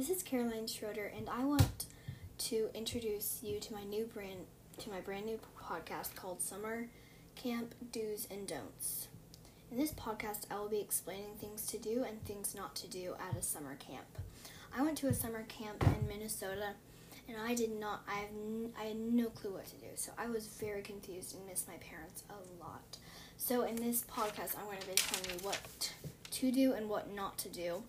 Hi, 0.00 0.06
this 0.06 0.16
is 0.16 0.22
Caroline 0.22 0.66
Schroeder, 0.66 1.12
and 1.14 1.28
I 1.28 1.44
want 1.44 1.84
to 2.38 2.70
introduce 2.72 3.40
you 3.42 3.60
to 3.60 3.74
my 3.74 3.84
new 3.84 4.06
brand, 4.06 4.46
to 4.78 4.88
my 4.88 4.98
brand 4.98 5.26
new 5.26 5.38
podcast 5.62 6.14
called 6.14 6.40
Summer 6.40 6.86
Camp 7.36 7.74
Do's 7.92 8.26
and 8.30 8.46
Don'ts. 8.46 9.08
In 9.70 9.76
this 9.76 9.92
podcast, 9.92 10.46
I 10.50 10.58
will 10.58 10.70
be 10.70 10.80
explaining 10.80 11.34
things 11.38 11.66
to 11.66 11.76
do 11.76 12.02
and 12.08 12.24
things 12.24 12.54
not 12.54 12.74
to 12.76 12.88
do 12.88 13.12
at 13.20 13.36
a 13.36 13.42
summer 13.42 13.74
camp. 13.74 14.06
I 14.74 14.80
went 14.80 14.96
to 14.98 15.08
a 15.08 15.12
summer 15.12 15.44
camp 15.48 15.84
in 15.84 16.08
Minnesota, 16.08 16.70
and 17.28 17.36
I 17.36 17.54
did 17.54 17.78
not. 17.78 18.00
I 18.08 18.20
have. 18.20 18.30
N- 18.30 18.72
I 18.80 18.84
had 18.84 18.96
no 18.96 19.26
clue 19.26 19.52
what 19.52 19.66
to 19.66 19.76
do, 19.76 19.88
so 19.96 20.12
I 20.16 20.28
was 20.28 20.46
very 20.46 20.80
confused 20.80 21.36
and 21.36 21.46
missed 21.46 21.68
my 21.68 21.76
parents 21.76 22.22
a 22.30 22.64
lot. 22.64 22.96
So 23.36 23.64
in 23.64 23.76
this 23.76 24.04
podcast, 24.10 24.56
I'm 24.58 24.64
going 24.64 24.78
to 24.78 24.86
be 24.86 24.94
telling 24.94 25.28
you 25.28 25.44
what 25.46 25.92
to 26.30 26.50
do 26.50 26.72
and 26.72 26.88
what 26.88 27.14
not 27.14 27.36
to 27.40 27.50
do 27.50 27.82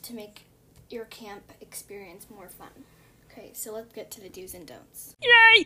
to 0.00 0.14
make 0.14 0.46
your 0.94 1.04
camp 1.06 1.52
experience 1.60 2.26
more 2.30 2.48
fun. 2.48 2.84
Okay, 3.30 3.50
so 3.52 3.72
let's 3.72 3.92
get 3.92 4.10
to 4.12 4.20
the 4.20 4.28
do's 4.28 4.54
and 4.54 4.66
don'ts. 4.66 5.16
Yay! 5.20 5.64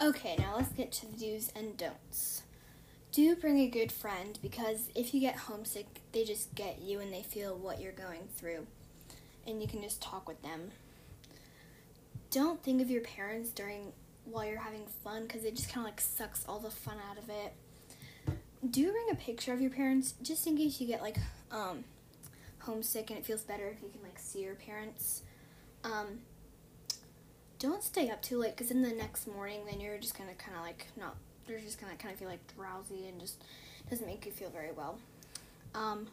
Okay, 0.00 0.36
now 0.38 0.54
let's 0.56 0.72
get 0.72 0.92
to 0.92 1.06
the 1.06 1.18
do's 1.18 1.52
and 1.56 1.76
don'ts. 1.76 2.42
Do 3.10 3.34
bring 3.34 3.58
a 3.58 3.68
good 3.68 3.90
friend 3.90 4.38
because 4.40 4.88
if 4.94 5.12
you 5.12 5.20
get 5.20 5.34
homesick, 5.34 6.00
they 6.12 6.22
just 6.22 6.54
get 6.54 6.80
you 6.80 7.00
and 7.00 7.12
they 7.12 7.22
feel 7.22 7.56
what 7.56 7.80
you're 7.80 7.92
going 7.92 8.28
through, 8.36 8.66
and 9.46 9.60
you 9.60 9.66
can 9.66 9.82
just 9.82 10.00
talk 10.00 10.28
with 10.28 10.40
them. 10.42 10.70
Don't 12.30 12.62
think 12.62 12.80
of 12.80 12.90
your 12.90 13.02
parents 13.02 13.50
during 13.50 13.92
while 14.24 14.44
you're 14.44 14.60
having 14.60 14.86
fun 15.02 15.22
because 15.22 15.44
it 15.44 15.56
just 15.56 15.72
kind 15.72 15.86
of 15.86 15.90
like 15.90 16.00
sucks 16.00 16.44
all 16.46 16.60
the 16.60 16.70
fun 16.70 16.98
out 17.10 17.18
of 17.18 17.28
it. 17.28 17.52
Do 18.70 18.92
bring 18.92 19.06
a 19.10 19.14
picture 19.16 19.52
of 19.52 19.60
your 19.60 19.70
parents 19.70 20.14
just 20.22 20.46
in 20.46 20.56
case 20.56 20.80
you 20.80 20.86
get 20.86 21.02
like 21.02 21.16
um 21.50 21.84
homesick 22.68 23.08
and 23.08 23.18
it 23.18 23.24
feels 23.24 23.42
better 23.42 23.66
if 23.68 23.82
you 23.82 23.88
can 23.88 24.02
like 24.02 24.18
see 24.18 24.42
your 24.42 24.54
parents. 24.54 25.22
Um, 25.84 26.20
don't 27.58 27.82
stay 27.82 28.10
up 28.10 28.20
too 28.20 28.38
late 28.38 28.56
because 28.56 28.70
in 28.70 28.82
the 28.82 28.92
next 28.92 29.26
morning, 29.26 29.60
then 29.68 29.80
you're 29.80 29.98
just 29.98 30.16
gonna 30.16 30.34
kind 30.34 30.56
of 30.56 30.62
like 30.62 30.86
not. 30.96 31.16
You're 31.48 31.60
just 31.60 31.80
gonna 31.80 31.96
kind 31.96 32.12
of 32.12 32.20
feel 32.20 32.28
like 32.28 32.40
drowsy 32.54 33.08
and 33.08 33.18
just 33.18 33.42
doesn't 33.88 34.06
make 34.06 34.26
you 34.26 34.32
feel 34.32 34.50
very 34.50 34.70
well. 34.70 34.98
Um, 35.74 36.08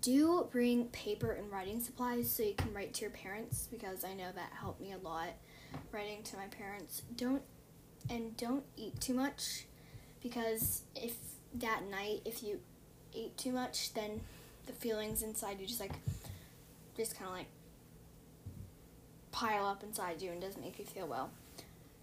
do 0.00 0.48
bring 0.50 0.86
paper 0.86 1.32
and 1.32 1.52
writing 1.52 1.80
supplies 1.80 2.30
so 2.30 2.42
you 2.42 2.54
can 2.54 2.72
write 2.72 2.94
to 2.94 3.02
your 3.02 3.10
parents 3.10 3.68
because 3.70 4.04
I 4.04 4.14
know 4.14 4.30
that 4.34 4.52
helped 4.58 4.80
me 4.80 4.92
a 4.92 4.98
lot 4.98 5.28
writing 5.92 6.22
to 6.24 6.36
my 6.36 6.46
parents. 6.46 7.02
Don't 7.14 7.42
and 8.08 8.36
don't 8.38 8.64
eat 8.76 8.98
too 9.00 9.14
much 9.14 9.66
because 10.22 10.82
if 10.94 11.14
that 11.54 11.82
night 11.90 12.20
if 12.24 12.42
you 12.42 12.60
ate 13.14 13.36
too 13.36 13.52
much 13.52 13.94
then 13.94 14.20
the 14.66 14.72
feelings 14.72 15.22
inside 15.22 15.60
you 15.60 15.66
just 15.66 15.80
like 15.80 15.92
just 16.96 17.18
kind 17.18 17.28
of 17.28 17.36
like 17.36 17.46
pile 19.32 19.66
up 19.66 19.82
inside 19.82 20.22
you 20.22 20.30
and 20.30 20.40
doesn't 20.40 20.62
make 20.62 20.78
you 20.78 20.84
feel 20.84 21.06
well. 21.06 21.30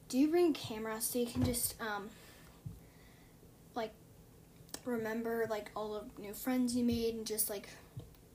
Do 0.09 0.17
you 0.17 0.27
bring 0.27 0.51
a 0.51 0.53
camera 0.53 0.99
so 0.99 1.19
you 1.19 1.25
can 1.25 1.43
just 1.43 1.75
um 1.81 2.09
like 3.73 3.93
remember 4.85 5.47
like 5.49 5.71
all 5.75 5.93
the 5.93 6.21
new 6.21 6.33
friends 6.33 6.75
you 6.75 6.83
made 6.83 7.15
and 7.15 7.25
just 7.25 7.49
like 7.49 7.69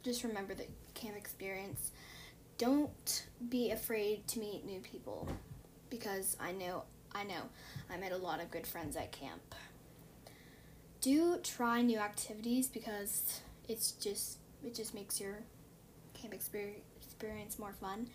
just 0.03 0.25
remember 0.25 0.55
the 0.55 0.67
camp 0.95 1.17
experience. 1.17 1.91
Don't 2.59 3.27
be 3.51 3.71
afraid 3.71 4.27
to 4.29 4.39
meet 4.39 4.65
new 4.65 4.81
people 4.81 5.29
because 5.91 6.37
I 6.41 6.53
know 6.53 6.85
I 7.15 7.25
know 7.25 7.43
I 7.91 7.97
met 7.97 8.13
a 8.13 8.17
lot 8.17 8.41
of 8.41 8.51
good 8.51 8.67
friends 8.67 8.97
at 8.97 9.13
camp. 9.13 9.55
Do 11.01 11.39
try 11.43 11.83
new 11.83 11.99
activities 11.99 12.69
because 12.69 13.41
it's 13.69 13.93
just 13.93 14.39
it 14.65 14.75
just 14.75 14.95
makes 14.95 15.21
your 15.21 15.39
camp 16.15 16.35
experience 16.35 17.59
more 17.59 17.75
fun. 17.81 18.09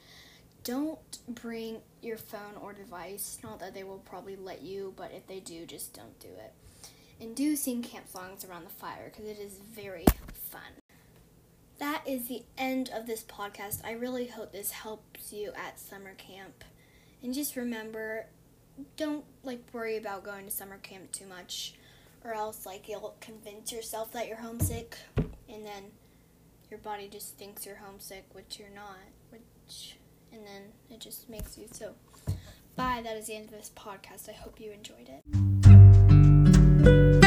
Don't 0.63 1.19
bring 1.27 1.81
your 2.01 2.17
phone 2.17 2.55
or 2.61 2.73
device. 2.73 3.39
Not 3.43 3.59
that 3.59 3.73
they 3.73 3.83
will 3.83 3.99
probably 3.99 4.35
let 4.35 4.61
you, 4.61 4.93
but 4.95 5.11
if 5.11 5.27
they 5.27 5.39
do, 5.39 5.65
just 5.65 5.93
don't 5.93 6.19
do 6.19 6.27
it. 6.27 6.53
And 7.19 7.35
do 7.35 7.55
sing 7.55 7.81
camp 7.81 8.07
songs 8.07 8.45
around 8.45 8.65
the 8.65 8.69
fire 8.69 9.11
because 9.11 9.29
it 9.29 9.39
is 9.39 9.59
very 9.73 10.05
fun. 10.33 10.61
That 11.79 12.03
is 12.05 12.27
the 12.27 12.43
end 12.57 12.91
of 12.93 13.07
this 13.07 13.23
podcast. 13.23 13.83
I 13.83 13.93
really 13.93 14.27
hope 14.27 14.51
this 14.51 14.71
helps 14.71 15.33
you 15.33 15.51
at 15.55 15.79
summer 15.79 16.13
camp. 16.13 16.63
And 17.23 17.33
just 17.33 17.55
remember, 17.55 18.27
don't 18.97 19.25
like 19.43 19.61
worry 19.73 19.97
about 19.97 20.23
going 20.23 20.45
to 20.45 20.51
summer 20.51 20.77
camp 20.77 21.11
too 21.11 21.25
much 21.27 21.73
or 22.23 22.33
else 22.33 22.65
like 22.65 22.87
you'll 22.87 23.15
convince 23.19 23.71
yourself 23.71 24.11
that 24.13 24.27
you're 24.27 24.37
homesick 24.37 24.97
and 25.17 25.65
then 25.65 25.91
your 26.69 26.79
body 26.79 27.07
just 27.07 27.37
thinks 27.37 27.65
you're 27.65 27.75
homesick, 27.75 28.25
which 28.33 28.59
you're 28.59 28.69
not, 28.69 28.97
which 29.29 29.97
and 30.31 30.45
then 30.45 30.63
it 30.89 30.99
just 30.99 31.29
makes 31.29 31.57
you 31.57 31.67
so. 31.71 31.93
Bye. 32.75 33.01
That 33.03 33.17
is 33.17 33.27
the 33.27 33.35
end 33.35 33.45
of 33.45 33.51
this 33.51 33.71
podcast. 33.75 34.29
I 34.29 34.33
hope 34.33 34.59
you 34.59 34.71
enjoyed 34.71 35.09
it. 35.09 37.20